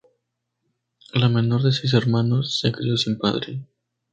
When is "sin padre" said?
2.97-3.67